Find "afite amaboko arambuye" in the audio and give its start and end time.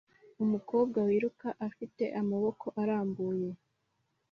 1.67-3.49